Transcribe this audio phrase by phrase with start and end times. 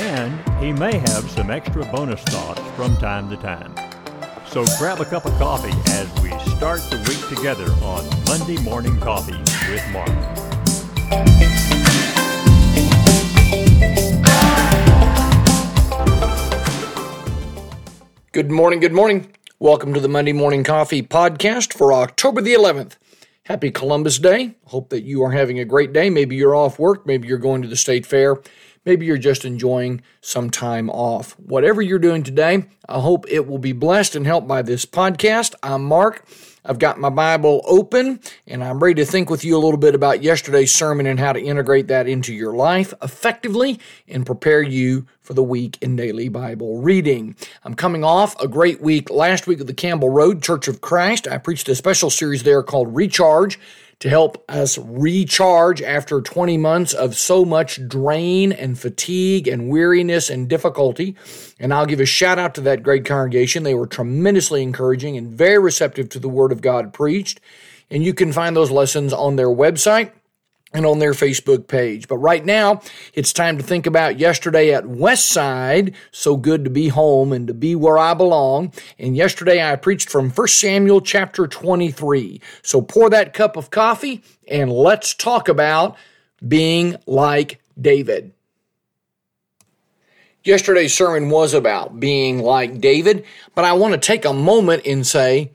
[0.00, 3.74] And he may have some extra bonus thoughts from time to time.
[4.46, 8.98] So grab a cup of coffee as we start the week together on Monday Morning
[8.98, 9.36] Coffee
[9.70, 10.08] with Mark.
[18.32, 19.30] Good morning, good morning.
[19.58, 22.96] Welcome to the Monday Morning Coffee podcast for October the 11th.
[23.42, 24.54] Happy Columbus Day.
[24.64, 26.08] Hope that you are having a great day.
[26.08, 28.40] Maybe you're off work, maybe you're going to the state fair.
[28.86, 31.38] Maybe you're just enjoying some time off.
[31.38, 35.54] Whatever you're doing today, I hope it will be blessed and helped by this podcast.
[35.62, 36.26] I'm Mark.
[36.64, 39.94] I've got my Bible open and I'm ready to think with you a little bit
[39.94, 45.06] about yesterday's sermon and how to integrate that into your life effectively and prepare you
[45.20, 47.36] for the week in daily Bible reading.
[47.64, 51.28] I'm coming off a great week last week at the Campbell Road Church of Christ.
[51.28, 53.58] I preached a special series there called Recharge
[54.00, 60.30] to help us recharge after 20 months of so much drain and fatigue and weariness
[60.30, 61.14] and difficulty.
[61.58, 63.62] And I'll give a shout out to that great congregation.
[63.62, 67.40] They were tremendously encouraging and very receptive to the Word of God preached.
[67.90, 70.12] And you can find those lessons on their website
[70.72, 72.06] and on their Facebook page.
[72.06, 72.80] But right now,
[73.14, 75.94] it's time to think about yesterday at Westside.
[76.12, 78.72] So good to be home and to be where I belong.
[78.98, 82.40] And yesterday I preached from 1 Samuel chapter 23.
[82.62, 85.96] So pour that cup of coffee and let's talk about
[86.46, 88.32] being like David.
[90.42, 95.06] Yesterday's sermon was about being like David, but I want to take a moment and
[95.06, 95.52] say,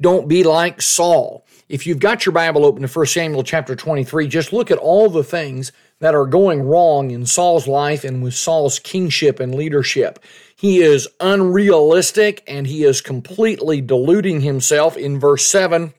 [0.00, 1.41] don't be like Saul
[1.72, 5.08] if you've got your Bible open to 1 Samuel chapter 23, just look at all
[5.08, 10.18] the things that are going wrong in Saul's life and with Saul's kingship and leadership.
[10.54, 14.98] He is unrealistic and he is completely deluding himself.
[14.98, 15.94] In verse 7,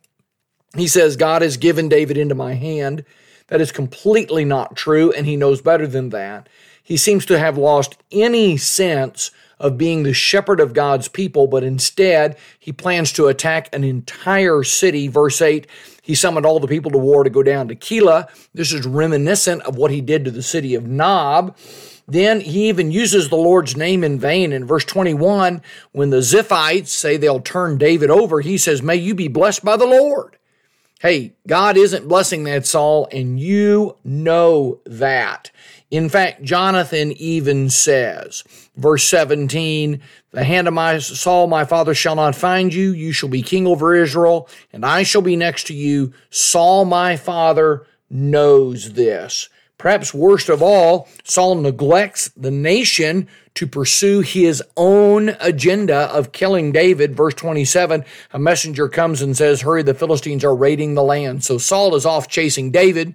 [0.77, 3.03] he says, God has given David into my hand.
[3.47, 6.49] That is completely not true, and he knows better than that.
[6.83, 9.31] He seems to have lost any sense
[9.63, 14.61] of being the shepherd of God's people, but instead he plans to attack an entire
[14.61, 15.07] city.
[15.07, 15.65] Verse 8,
[16.01, 18.27] he summoned all the people to war to go down to Keilah.
[18.53, 21.57] This is reminiscent of what he did to the city of Nob.
[22.05, 24.51] Then he even uses the Lord's name in vain.
[24.51, 25.61] In verse 21,
[25.93, 29.77] when the Ziphites say they'll turn David over, he says, May you be blessed by
[29.77, 30.37] the Lord.
[31.03, 35.51] Hey, God isn't blessing that Saul, and you know that.
[35.91, 38.45] In fact, Jonathan even says,
[38.77, 39.99] verse 17,
[40.31, 42.93] The hand of my Saul, my father, shall not find you.
[42.93, 46.13] You shall be king over Israel, and I shall be next to you.
[46.29, 49.49] Saul, my father, knows this.
[49.83, 56.71] Perhaps worst of all, Saul neglects the nation to pursue his own agenda of killing
[56.71, 57.17] David.
[57.17, 61.43] Verse 27, a messenger comes and says, Hurry, the Philistines are raiding the land.
[61.43, 63.13] So Saul is off chasing David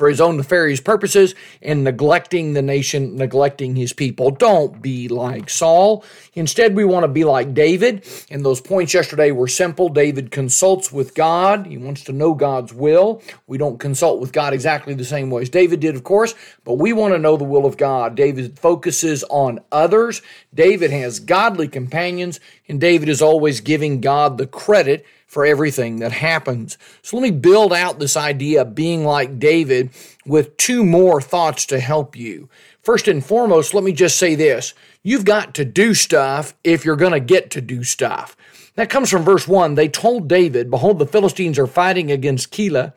[0.00, 4.30] for his own nefarious purposes and neglecting the nation, neglecting his people.
[4.30, 6.06] Don't be like Saul.
[6.32, 8.08] Instead, we want to be like David.
[8.30, 9.90] And those points yesterday were simple.
[9.90, 13.20] David consults with God, he wants to know God's will.
[13.46, 16.34] We don't consult with God exactly the same way as David did, of course,
[16.64, 18.14] but we want to know the will of God.
[18.14, 20.22] David focuses on others.
[20.54, 26.10] David has godly companions, and David is always giving God the credit for everything that
[26.10, 26.76] happens.
[27.02, 29.90] So let me build out this idea of being like David
[30.26, 32.48] with two more thoughts to help you.
[32.82, 34.74] First and foremost, let me just say this.
[35.04, 38.36] You've got to do stuff if you're going to get to do stuff.
[38.74, 39.76] That comes from verse 1.
[39.76, 42.92] They told David, Behold, the Philistines are fighting against Keilah,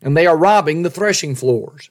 [0.00, 1.90] and they are robbing the threshing floors.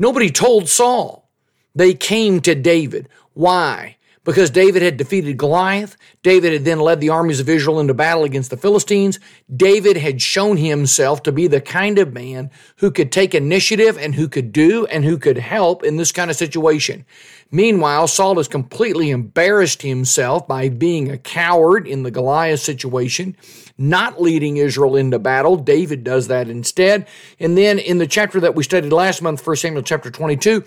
[0.00, 1.28] Nobody told Saul.
[1.76, 3.08] They came to David.
[3.34, 3.97] Why?
[4.28, 5.96] Because David had defeated Goliath.
[6.22, 9.18] David had then led the armies of Israel into battle against the Philistines.
[9.56, 14.14] David had shown himself to be the kind of man who could take initiative and
[14.14, 17.06] who could do and who could help in this kind of situation.
[17.50, 23.34] Meanwhile, Saul has completely embarrassed himself by being a coward in the Goliath situation,
[23.78, 25.56] not leading Israel into battle.
[25.56, 27.08] David does that instead.
[27.40, 30.64] And then in the chapter that we studied last month, 1 Samuel chapter 22,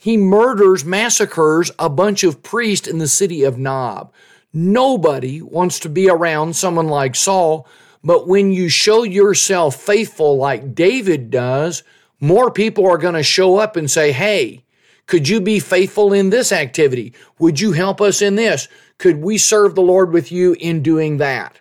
[0.00, 4.10] he murders, massacres a bunch of priests in the city of Nob.
[4.50, 7.68] Nobody wants to be around someone like Saul,
[8.02, 11.82] but when you show yourself faithful like David does,
[12.18, 14.64] more people are going to show up and say, Hey,
[15.04, 17.12] could you be faithful in this activity?
[17.38, 18.68] Would you help us in this?
[18.96, 21.58] Could we serve the Lord with you in doing that?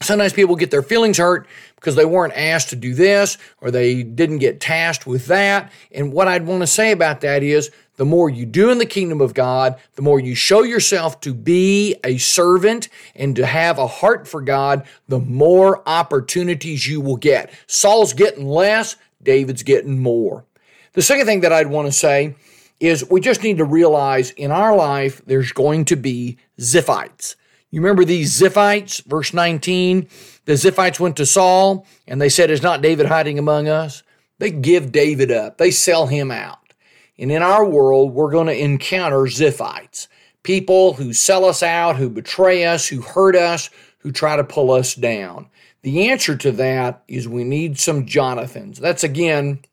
[0.00, 1.48] Sometimes people get their feelings hurt
[1.84, 5.70] because they weren't asked to do this or they didn't get tasked with that.
[5.92, 8.86] And what I'd want to say about that is the more you do in the
[8.86, 13.78] kingdom of God, the more you show yourself to be a servant and to have
[13.78, 17.52] a heart for God, the more opportunities you will get.
[17.66, 20.46] Saul's getting less, David's getting more.
[20.94, 22.34] The second thing that I'd want to say
[22.80, 27.36] is we just need to realize in our life there's going to be Ziphites.
[27.74, 29.04] You remember these Ziphites?
[29.04, 30.08] Verse 19
[30.44, 34.04] the Ziphites went to Saul and they said, Is not David hiding among us?
[34.38, 36.72] They give David up, they sell him out.
[37.18, 40.06] And in our world, we're going to encounter Ziphites
[40.44, 44.70] people who sell us out, who betray us, who hurt us, who try to pull
[44.70, 45.48] us down.
[45.82, 48.78] The answer to that is we need some Jonathans.
[48.78, 49.64] That's again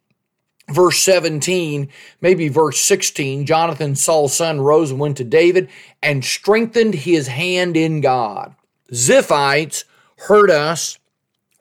[0.69, 1.89] verse 17,
[2.21, 3.45] maybe verse 16.
[3.45, 5.69] Jonathan, Saul's son, rose and went to David
[6.01, 8.55] and strengthened his hand in God.
[8.91, 9.83] Ziphites
[10.17, 10.99] hurt us,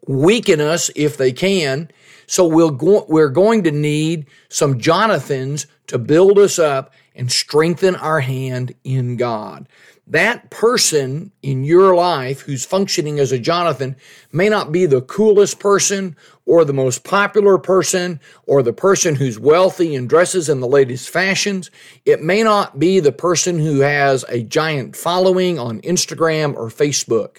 [0.07, 1.91] weaken us if they can.
[2.27, 7.97] So we'll go, we're going to need some Jonathans to build us up and strengthen
[7.97, 9.69] our hand in God.
[10.11, 13.95] That person in your life who's functioning as a Jonathan
[14.33, 16.17] may not be the coolest person
[16.47, 21.11] or the most popular person or the person who's wealthy and dresses in the latest
[21.11, 21.71] fashions.
[22.05, 27.39] It may not be the person who has a giant following on Instagram or Facebook.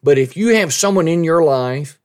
[0.00, 1.98] But if you have someone in your life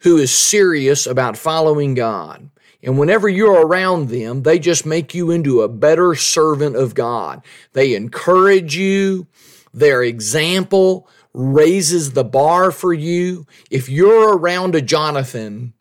[0.00, 2.50] who is serious about following God,
[2.82, 7.42] and whenever you're around them, they just make you into a better servant of God.
[7.72, 9.26] They encourage you.
[9.72, 13.46] Their example raises the bar for you.
[13.70, 15.74] If you're around a Jonathan,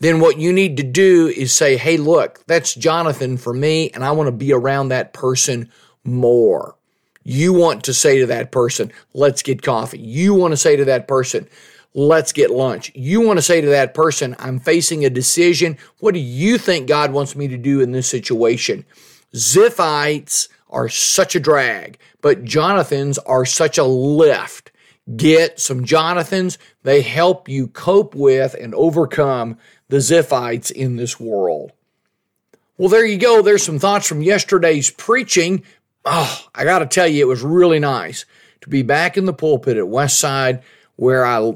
[0.00, 4.04] then what you need to do is say, Hey, look, that's Jonathan for me, and
[4.04, 5.70] I want to be around that person
[6.04, 6.76] more.
[7.24, 9.98] You want to say to that person, let's get coffee.
[9.98, 11.48] You want to say to that person,
[11.94, 12.90] let's get lunch.
[12.94, 15.76] You want to say to that person, I'm facing a decision.
[15.98, 18.84] What do you think God wants me to do in this situation?
[19.34, 24.70] Ziphites are such a drag, but Jonathans are such a lift.
[25.16, 26.58] Get some Jonathans.
[26.82, 31.72] They help you cope with and overcome the Ziphites in this world.
[32.78, 33.42] Well, there you go.
[33.42, 35.62] There's some thoughts from yesterday's preaching
[36.04, 38.24] oh, I got to tell you, it was really nice
[38.62, 40.62] to be back in the pulpit at Westside
[40.96, 41.52] where I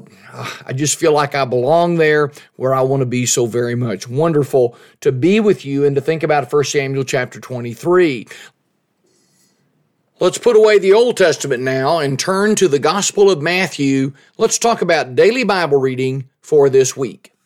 [0.65, 4.07] I just feel like I belong there, where I want to be so very much.
[4.07, 8.27] Wonderful to be with you and to think about 1 Samuel chapter 23.
[10.19, 14.13] Let's put away the Old Testament now and turn to the Gospel of Matthew.
[14.39, 17.36] Let's talk about daily Bible reading for this week.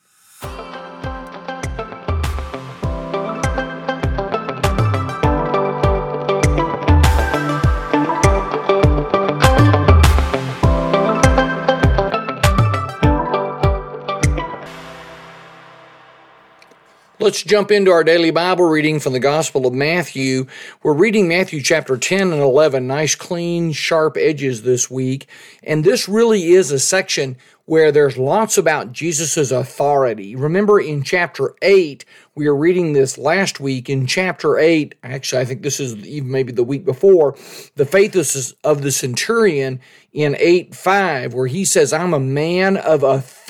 [17.21, 20.47] Let's jump into our daily Bible reading from the Gospel of Matthew.
[20.81, 25.27] We're reading Matthew chapter 10 and 11, nice, clean, sharp edges this week.
[25.61, 30.35] And this really is a section where there's lots about Jesus' authority.
[30.35, 32.03] Remember in chapter 8,
[32.33, 33.87] we are reading this last week.
[33.87, 37.35] In chapter 8, actually, I think this is even maybe the week before,
[37.75, 38.15] the faith
[38.63, 39.79] of the centurion
[40.11, 43.40] in 8 5, where he says, I'm a man of authority.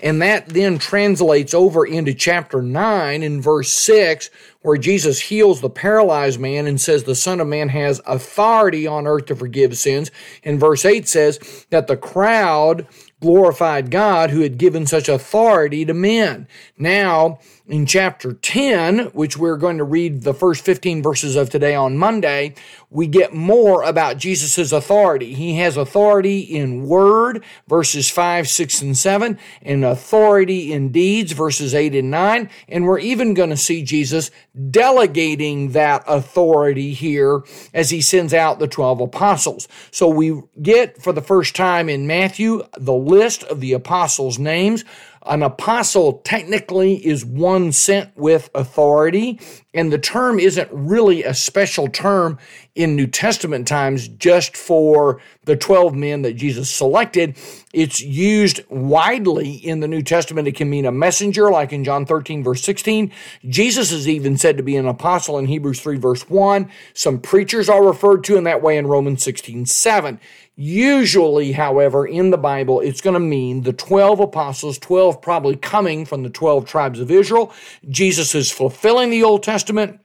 [0.00, 5.70] And that then translates over into chapter 9 in verse 6, where Jesus heals the
[5.70, 10.10] paralyzed man and says the Son of Man has authority on earth to forgive sins.
[10.44, 12.86] And verse 8 says that the crowd
[13.20, 16.46] glorified God who had given such authority to men.
[16.76, 17.38] Now,
[17.68, 21.96] in chapter 10, which we're going to read the first 15 verses of today on
[21.96, 22.54] Monday,
[22.90, 25.34] we get more about Jesus' authority.
[25.34, 31.74] He has authority in word, verses 5, 6, and 7, and authority in deeds, verses
[31.74, 32.48] 8 and 9.
[32.68, 34.30] And we're even going to see Jesus
[34.70, 37.42] delegating that authority here
[37.74, 39.66] as he sends out the 12 apostles.
[39.90, 44.84] So we get for the first time in Matthew the list of the apostles' names.
[45.28, 49.40] An apostle technically is one sent with authority,
[49.74, 52.38] and the term isn't really a special term
[52.76, 57.36] in New Testament times just for the 12 men that Jesus selected.
[57.72, 60.46] It's used widely in the New Testament.
[60.46, 63.10] It can mean a messenger, like in John 13, verse 16.
[63.48, 66.70] Jesus is even said to be an apostle in Hebrews 3, verse 1.
[66.94, 70.20] Some preachers are referred to in that way in Romans 16, 7.
[70.58, 76.06] Usually, however, in the Bible, it's going to mean the 12 apostles, 12 probably coming
[76.06, 77.52] from the 12 tribes of Israel.
[77.90, 80.00] Jesus is fulfilling the Old Testament.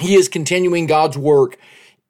[0.00, 1.58] He is continuing God's work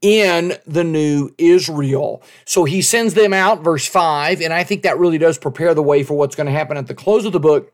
[0.00, 2.22] in the new Israel.
[2.46, 5.82] So he sends them out, verse 5, and I think that really does prepare the
[5.82, 7.70] way for what's going to happen at the close of the book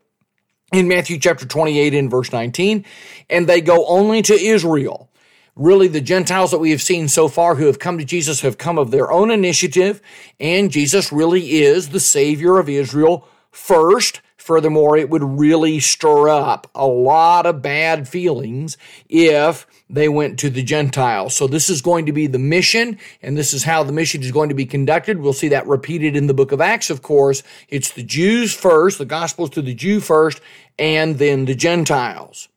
[0.73, 2.85] in Matthew chapter 28 and verse 19.
[3.29, 5.09] And they go only to Israel.
[5.55, 8.57] Really, the Gentiles that we have seen so far who have come to Jesus have
[8.57, 10.01] come of their own initiative,
[10.39, 14.21] and Jesus really is the Savior of Israel first.
[14.37, 18.75] Furthermore, it would really stir up a lot of bad feelings
[19.07, 21.35] if they went to the Gentiles.
[21.35, 24.31] So this is going to be the mission, and this is how the mission is
[24.31, 25.19] going to be conducted.
[25.19, 27.43] We'll see that repeated in the book of Acts, of course.
[27.67, 30.41] It's the Jews first, the gospels to the Jew first,
[30.79, 32.47] and then the Gentiles.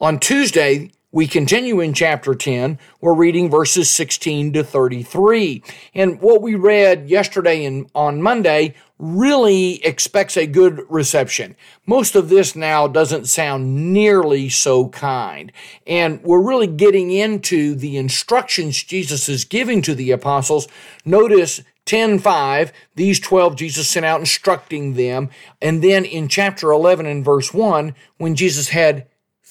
[0.00, 2.78] On Tuesday, we continue in chapter 10.
[3.00, 5.62] We're reading verses 16 to 33.
[5.94, 11.56] And what we read yesterday and on Monday really expects a good reception.
[11.84, 15.50] Most of this now doesn't sound nearly so kind.
[15.84, 20.68] And we're really getting into the instructions Jesus is giving to the apostles.
[21.04, 25.28] Notice 10:5 these 12 Jesus sent out instructing them
[25.60, 29.06] and then in chapter 11 and verse 1 when Jesus had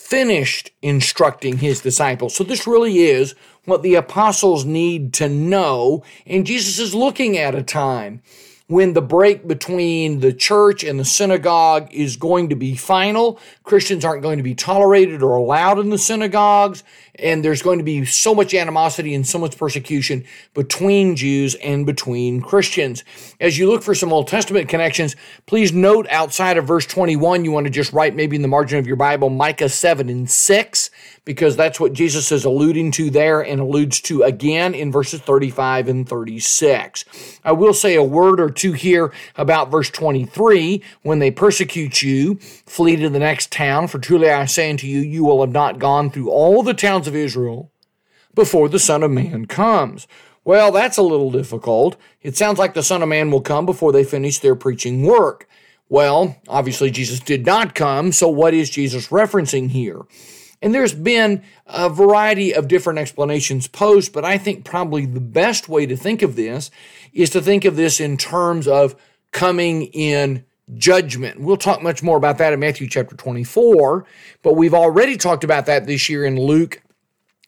[0.10, 2.36] finished instructing his disciples.
[2.36, 3.36] So this really is
[3.66, 6.04] what the apostles need to know.
[6.26, 8.24] And Jesus is looking at a time
[8.70, 13.40] when the break between the church and the synagogue is going to be final.
[13.64, 16.84] Christians aren't going to be tolerated or allowed in the synagogues
[17.22, 20.24] and there's going to be so much animosity and so much persecution
[20.54, 23.04] between Jews and between Christians.
[23.40, 27.52] As you look for some Old Testament connections, please note outside of verse 21, you
[27.52, 30.90] want to just write maybe in the margin of your Bible Micah 7 and 6,
[31.26, 35.88] because that's what Jesus is alluding to there and alludes to again in verses 35
[35.90, 37.06] and 36.
[37.44, 40.84] I will say a word or two here about verse 23.
[41.02, 42.36] When they persecute you,
[42.66, 45.80] flee to the next town, for truly I say unto you, you will have not
[45.80, 47.72] gone through all the towns of Israel
[48.36, 50.08] before the Son of Man comes.
[50.44, 51.96] Well, that's a little difficult.
[52.22, 55.48] It sounds like the Son of Man will come before they finish their preaching work.
[55.90, 60.02] Well, obviously, Jesus did not come, so what is Jesus referencing here?
[60.62, 65.70] And there's been a variety of different explanations posed, but I think probably the best
[65.70, 66.70] way to think of this
[67.14, 68.96] is to think of this in terms of
[69.32, 70.44] coming in
[70.76, 71.40] judgment.
[71.40, 74.06] We'll talk much more about that in Matthew chapter 24,
[74.44, 76.82] but we've already talked about that this year in Luke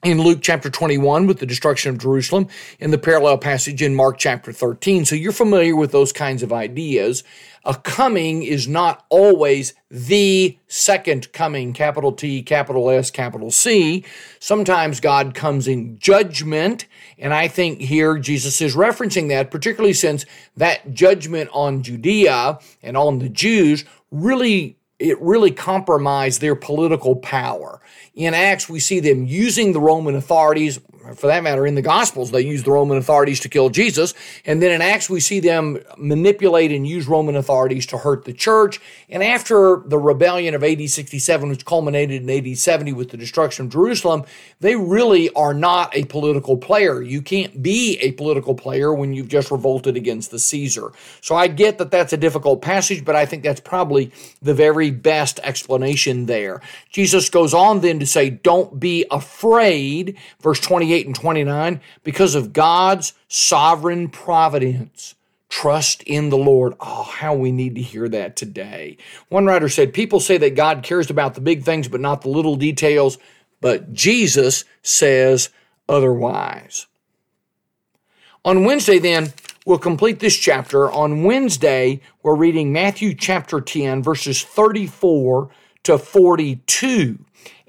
[0.03, 2.47] in Luke chapter 21 with the destruction of Jerusalem
[2.79, 5.05] in the parallel passage in Mark chapter 13.
[5.05, 7.23] So you're familiar with those kinds of ideas.
[7.63, 14.03] A coming is not always the second coming, capital T, capital S, capital C.
[14.39, 16.87] Sometimes God comes in judgment.
[17.19, 20.25] And I think here Jesus is referencing that, particularly since
[20.57, 27.81] that judgment on Judea and on the Jews really it really compromised their political power.
[28.13, 30.79] In Acts, we see them using the Roman authorities
[31.15, 34.13] for that matter, in the Gospels, they use the Roman authorities to kill Jesus.
[34.45, 38.33] And then in Acts, we see them manipulate and use Roman authorities to hurt the
[38.33, 38.79] church.
[39.09, 43.65] And after the rebellion of AD 67, which culminated in AD 70 with the destruction
[43.65, 44.25] of Jerusalem,
[44.59, 47.01] they really are not a political player.
[47.01, 50.91] You can't be a political player when you've just revolted against the Caesar.
[51.21, 54.91] So I get that that's a difficult passage, but I think that's probably the very
[54.91, 56.61] best explanation there.
[56.89, 60.17] Jesus goes on then to say, Don't be afraid.
[60.41, 65.15] Verse 28 28 and 29, because of God's sovereign providence.
[65.47, 66.73] Trust in the Lord.
[66.81, 68.97] Oh, how we need to hear that today.
[69.29, 72.29] One writer said, People say that God cares about the big things, but not the
[72.29, 73.17] little details,
[73.61, 75.49] but Jesus says
[75.87, 76.87] otherwise.
[78.43, 79.31] On Wednesday, then,
[79.65, 80.91] we'll complete this chapter.
[80.91, 85.49] On Wednesday, we're reading Matthew chapter 10, verses 34
[85.83, 87.17] to 42.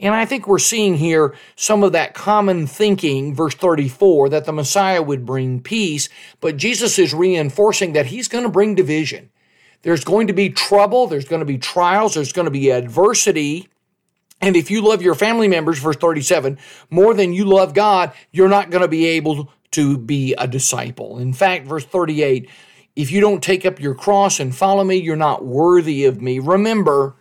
[0.03, 4.53] And I think we're seeing here some of that common thinking, verse 34, that the
[4.53, 6.09] Messiah would bring peace,
[6.41, 9.31] but Jesus is reinforcing that he's going to bring division.
[9.83, 13.69] There's going to be trouble, there's going to be trials, there's going to be adversity.
[14.41, 16.59] And if you love your family members, verse 37,
[16.91, 21.19] more than you love God, you're not going to be able to be a disciple.
[21.19, 22.51] In fact, verse 38,
[22.97, 26.41] if you don't take up your cross and follow me, you're not worthy of me.
[26.41, 27.15] Remember,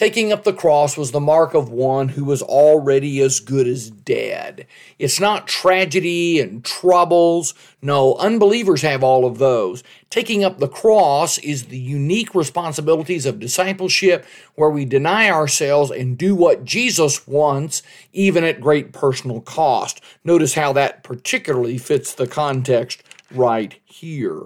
[0.00, 3.90] Taking up the cross was the mark of one who was already as good as
[3.90, 4.66] dead.
[4.98, 7.52] It's not tragedy and troubles.
[7.82, 9.84] No, unbelievers have all of those.
[10.08, 16.16] Taking up the cross is the unique responsibilities of discipleship where we deny ourselves and
[16.16, 17.82] do what Jesus wants,
[18.14, 20.00] even at great personal cost.
[20.24, 24.44] Notice how that particularly fits the context right here.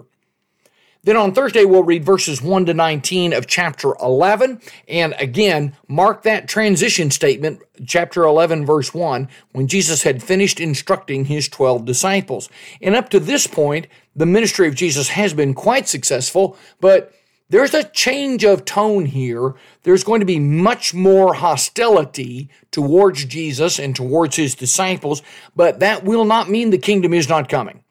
[1.05, 4.59] Then on Thursday, we'll read verses 1 to 19 of chapter 11.
[4.87, 11.25] And again, mark that transition statement, chapter 11, verse 1, when Jesus had finished instructing
[11.25, 12.49] his 12 disciples.
[12.81, 13.85] And up to this point,
[14.15, 17.13] the ministry of Jesus has been quite successful, but
[17.49, 19.53] there's a change of tone here.
[19.83, 25.21] There's going to be much more hostility towards Jesus and towards his disciples,
[25.55, 27.83] but that will not mean the kingdom is not coming.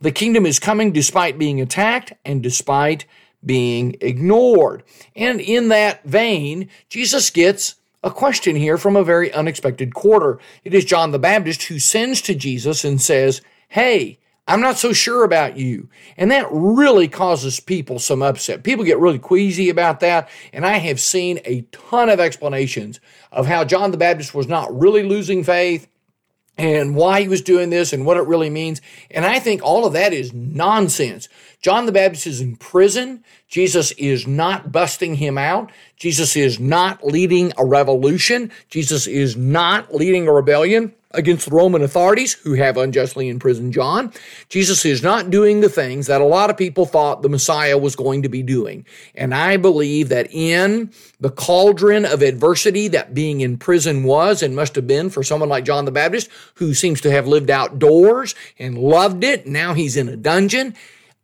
[0.00, 3.04] The kingdom is coming despite being attacked and despite
[3.44, 4.82] being ignored.
[5.14, 10.38] And in that vein, Jesus gets a question here from a very unexpected quarter.
[10.64, 14.94] It is John the Baptist who sends to Jesus and says, Hey, I'm not so
[14.94, 15.90] sure about you.
[16.16, 18.62] And that really causes people some upset.
[18.62, 20.30] People get really queasy about that.
[20.54, 22.98] And I have seen a ton of explanations
[23.30, 25.86] of how John the Baptist was not really losing faith
[26.58, 28.82] and why he was doing this and what it really means.
[29.10, 31.28] And I think all of that is nonsense.
[31.60, 33.24] John the Baptist is in prison.
[33.48, 35.72] Jesus is not busting him out.
[35.96, 38.52] Jesus is not leading a revolution.
[38.68, 44.12] Jesus is not leading a rebellion against the Roman authorities who have unjustly imprisoned John.
[44.48, 47.96] Jesus is not doing the things that a lot of people thought the Messiah was
[47.96, 48.84] going to be doing.
[49.14, 54.54] And I believe that in the cauldron of adversity that being in prison was and
[54.54, 58.34] must have been for someone like John the Baptist, who seems to have lived outdoors
[58.58, 60.74] and loved it, now he's in a dungeon.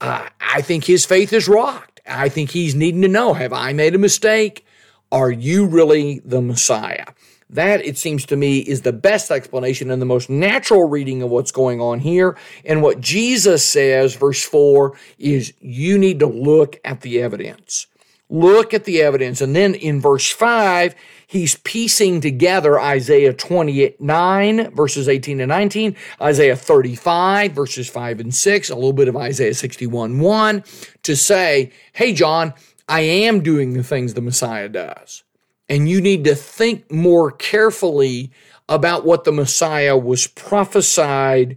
[0.04, 2.02] Uh, I think his faith is rocked.
[2.06, 4.66] I think he's needing to know have I made a mistake?
[5.10, 7.06] Are you really the Messiah?
[7.48, 11.30] That, it seems to me, is the best explanation and the most natural reading of
[11.30, 12.36] what's going on here.
[12.66, 17.86] And what Jesus says, verse 4, is you need to look at the evidence.
[18.34, 19.40] Look at the evidence.
[19.40, 20.96] And then in verse 5,
[21.28, 28.70] he's piecing together Isaiah 29, verses 18 and 19, Isaiah 35, verses 5 and 6,
[28.70, 30.64] a little bit of Isaiah 61, 1,
[31.04, 32.54] to say, hey, John,
[32.88, 35.22] I am doing the things the Messiah does.
[35.68, 38.32] And you need to think more carefully
[38.68, 41.56] about what the Messiah was prophesied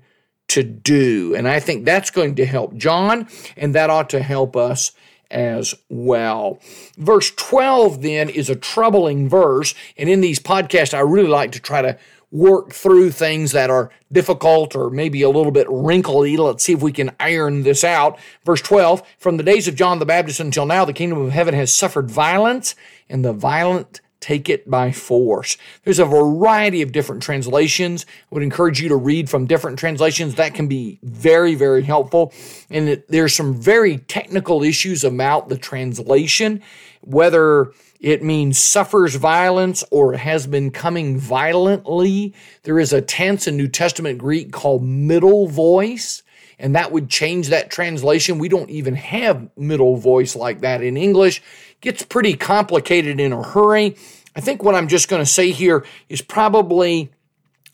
[0.50, 1.34] to do.
[1.36, 4.92] And I think that's going to help John, and that ought to help us
[5.30, 6.60] as well.
[6.98, 9.74] Verse 12 then is a troubling verse.
[9.98, 11.98] And in these podcasts, I really like to try to
[12.32, 16.36] work through things that are difficult or maybe a little bit wrinkly.
[16.36, 18.20] Let's see if we can iron this out.
[18.46, 21.54] Verse 12 From the days of John the Baptist until now, the kingdom of heaven
[21.54, 22.76] has suffered violence,
[23.10, 25.58] and the violent take it by force.
[25.84, 28.06] There's a variety of different translations.
[28.10, 30.36] I would encourage you to read from different translations.
[30.36, 32.34] That can be very, very helpful.
[32.70, 36.62] And it, there's some very technical issues about the translation,
[37.02, 42.34] whether it means suffers violence or has been coming violently.
[42.64, 46.24] There is a tense in New Testament Greek called middle voice
[46.60, 48.40] and that would change that translation.
[48.40, 51.42] We don't even have middle voice like that in English
[51.82, 53.96] gets pretty complicated in a hurry.
[54.36, 57.12] I think what I'm just going to say here is probably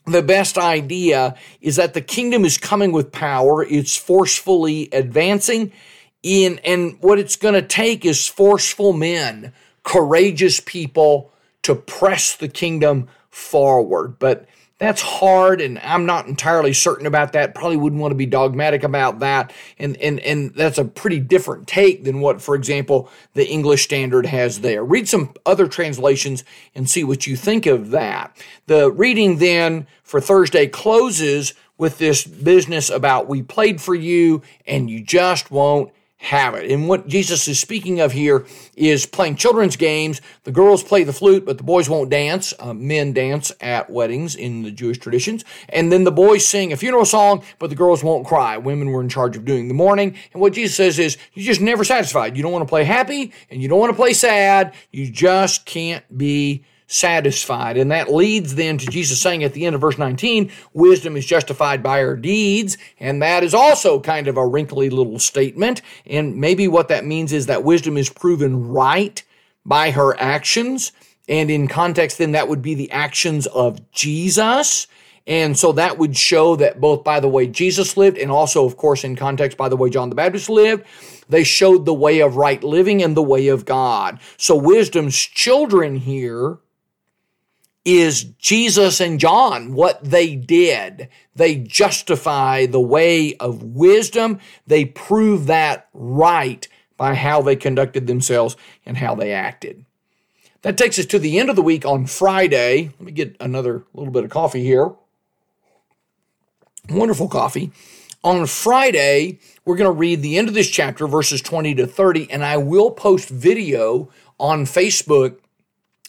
[0.06, 3.62] the best idea is that the kingdom is coming with power.
[3.62, 5.72] It's forcefully advancing
[6.22, 11.30] in, and what it's going to take is forceful men, courageous people
[11.62, 14.18] to press the kingdom forward.
[14.18, 14.46] But
[14.78, 17.54] that's hard, and I'm not entirely certain about that.
[17.54, 19.52] Probably wouldn't want to be dogmatic about that.
[19.78, 24.26] And, and, and that's a pretty different take than what, for example, the English Standard
[24.26, 24.84] has there.
[24.84, 26.42] Read some other translations
[26.74, 28.36] and see what you think of that.
[28.66, 34.90] The reading then for Thursday closes with this business about we played for you and
[34.90, 35.92] you just won't
[36.24, 36.70] have it.
[36.70, 40.22] And what Jesus is speaking of here is playing children's games.
[40.44, 42.54] The girls play the flute, but the boys won't dance.
[42.58, 45.44] Uh, men dance at weddings in the Jewish traditions.
[45.68, 48.56] And then the boys sing a funeral song, but the girls won't cry.
[48.56, 50.16] Women were in charge of doing the mourning.
[50.32, 52.38] And what Jesus says is, you're just never satisfied.
[52.38, 54.72] You don't want to play happy and you don't want to play sad.
[54.92, 57.76] You just can't be satisfied.
[57.76, 61.26] And that leads then to Jesus saying at the end of verse 19, wisdom is
[61.26, 62.76] justified by her deeds.
[63.00, 65.82] And that is also kind of a wrinkly little statement.
[66.06, 69.22] And maybe what that means is that wisdom is proven right
[69.64, 70.92] by her actions.
[71.28, 74.86] And in context, then that would be the actions of Jesus.
[75.26, 78.76] And so that would show that both by the way Jesus lived and also, of
[78.76, 80.84] course, in context by the way John the Baptist lived,
[81.30, 84.20] they showed the way of right living and the way of God.
[84.36, 86.58] So wisdom's children here
[87.84, 91.08] is Jesus and John, what they did.
[91.36, 94.40] They justify the way of wisdom.
[94.66, 96.66] They prove that right
[96.96, 99.84] by how they conducted themselves and how they acted.
[100.62, 102.90] That takes us to the end of the week on Friday.
[102.98, 104.92] Let me get another little bit of coffee here.
[106.88, 107.70] Wonderful coffee.
[108.22, 112.30] On Friday, we're going to read the end of this chapter, verses 20 to 30,
[112.30, 114.08] and I will post video
[114.40, 115.36] on Facebook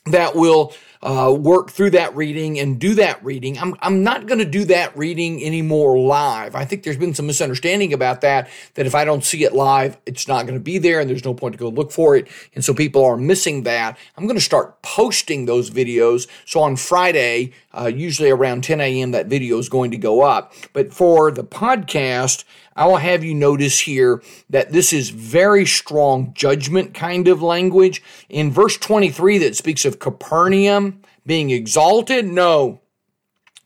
[0.06, 0.74] that will
[1.06, 3.60] uh, work through that reading and do that reading.
[3.60, 6.56] I'm, I'm not going to do that reading anymore live.
[6.56, 9.98] I think there's been some misunderstanding about that, that if I don't see it live,
[10.08, 12.28] it's not going to be there and there's no point to go look for it.
[12.56, 14.00] And so people are missing that.
[14.18, 16.28] I'm going to start posting those videos.
[16.44, 20.54] So on Friday, uh, usually around 10 a.m., that video is going to go up.
[20.74, 26.34] But for the podcast, I will have you notice here that this is very strong
[26.34, 28.04] judgment kind of language.
[28.28, 32.82] In verse 23 that speaks of Capernaum being exalted, no.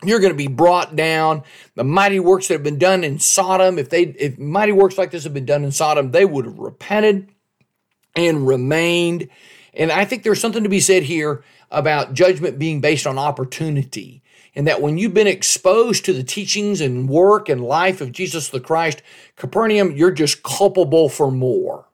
[0.03, 1.43] You're going to be brought down.
[1.75, 5.11] The mighty works that have been done in Sodom, if they if mighty works like
[5.11, 7.29] this have been done in Sodom, they would have repented
[8.15, 9.27] and remained.
[9.73, 14.23] And I think there's something to be said here about judgment being based on opportunity
[14.55, 18.49] and that when you've been exposed to the teachings and work and life of Jesus
[18.49, 19.01] the Christ,
[19.35, 21.85] Capernaum, you're just culpable for more.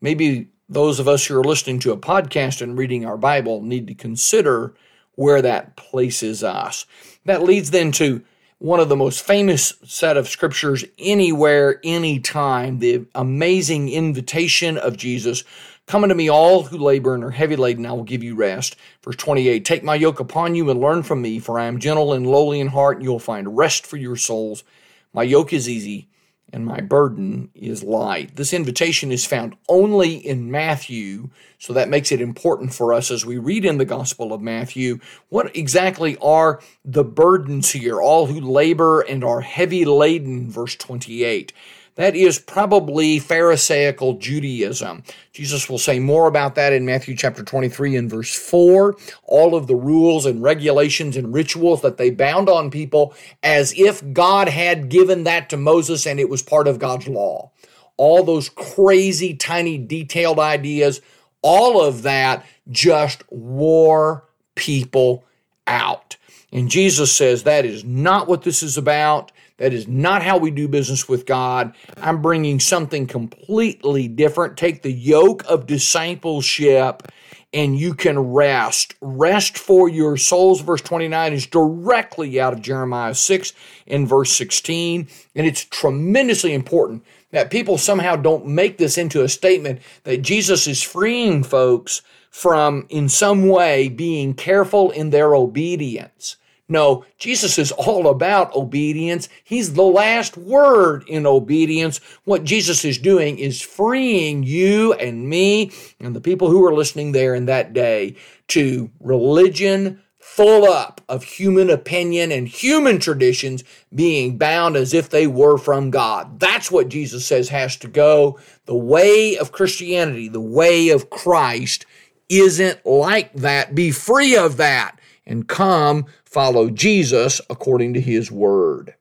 [0.00, 3.86] Maybe those of us who are listening to a podcast and reading our Bible need
[3.88, 4.74] to consider
[5.14, 6.86] where that places us.
[7.24, 8.22] That leads then to
[8.58, 15.42] one of the most famous set of scriptures anywhere, anytime, the amazing invitation of Jesus
[15.86, 18.76] Come unto me, all who labor and are heavy laden, I will give you rest.
[19.02, 22.12] Verse 28 Take my yoke upon you and learn from me, for I am gentle
[22.12, 24.64] and lowly in heart, and you will find rest for your souls.
[25.12, 26.08] My yoke is easy
[26.52, 28.36] and my burden is light.
[28.36, 33.24] This invitation is found only in Matthew, so that makes it important for us as
[33.24, 34.98] we read in the Gospel of Matthew.
[35.30, 38.02] What exactly are the burdens here?
[38.02, 41.52] All who labor and are heavy laden, verse 28.
[41.96, 45.02] That is probably Pharisaical Judaism.
[45.32, 48.96] Jesus will say more about that in Matthew chapter 23 and verse 4.
[49.24, 54.02] All of the rules and regulations and rituals that they bound on people as if
[54.14, 57.50] God had given that to Moses and it was part of God's law.
[57.98, 61.02] All those crazy, tiny, detailed ideas,
[61.42, 64.24] all of that just wore
[64.54, 65.26] people
[65.66, 66.16] out.
[66.52, 69.32] And Jesus says that is not what this is about.
[69.56, 71.74] That is not how we do business with God.
[71.96, 74.56] I'm bringing something completely different.
[74.56, 77.10] Take the yoke of discipleship
[77.54, 78.94] and you can rest.
[79.00, 83.52] Rest for your souls, verse 29, is directly out of Jeremiah 6
[83.86, 85.08] and verse 16.
[85.34, 90.66] And it's tremendously important that people somehow don't make this into a statement that Jesus
[90.66, 96.36] is freeing folks from, in some way, being careful in their obedience.
[96.68, 99.28] No, Jesus is all about obedience.
[99.44, 101.98] He's the last word in obedience.
[102.24, 107.12] What Jesus is doing is freeing you and me and the people who are listening
[107.12, 108.16] there in that day
[108.48, 115.26] to religion full up of human opinion and human traditions being bound as if they
[115.26, 116.38] were from God.
[116.38, 118.38] That's what Jesus says has to go.
[118.66, 121.86] The way of Christianity, the way of Christ,
[122.28, 123.74] isn't like that.
[123.74, 128.94] Be free of that and come follow Jesus according to his word.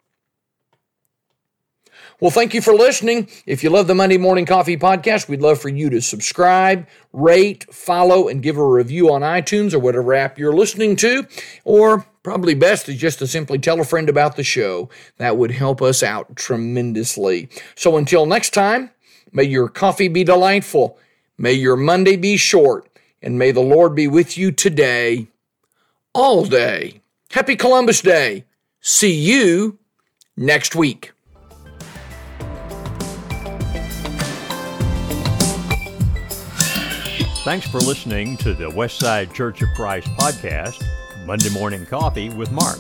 [2.20, 3.30] Well, thank you for listening.
[3.48, 7.66] If you love the Monday Morning Coffee Podcast, we'd love for you to subscribe, rate,
[7.74, 11.26] follow, and give a review on iTunes or whatever app you're listening to.
[11.64, 14.90] Or probably best is just to simply tell a friend about the show.
[15.18, 17.50] That would help us out tremendously.
[17.74, 18.92] So until next time,
[19.32, 21.00] may your coffee be delightful,
[21.40, 22.88] may your Monday be short,
[23.20, 25.28] and may the Lord be with you today,
[26.14, 27.01] all day.
[27.32, 28.44] Happy Columbus Day.
[28.82, 29.80] See you
[30.36, 31.14] next week.
[37.44, 40.84] Thanks for listening to the Westside Church of Christ podcast,
[41.26, 42.78] Monday Morning Coffee with Mark.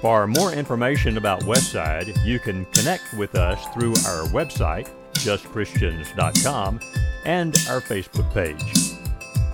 [0.00, 6.80] For more information about Westside, you can connect with us through our website, justchristians.com,
[7.24, 8.98] and our Facebook page.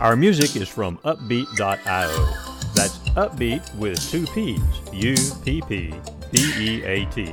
[0.00, 2.51] Our music is from uppbeat.io.
[3.14, 4.60] That's Uppbeat with two P's,
[4.92, 5.94] U P P
[6.30, 7.26] B E A T,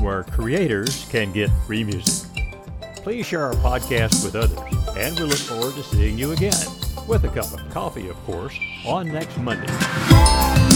[0.00, 2.28] where creators can get free music.
[2.96, 4.58] Please share our podcast with others,
[4.96, 6.54] and we look forward to seeing you again,
[7.08, 8.56] with a cup of coffee, of course,
[8.86, 10.71] on next Monday.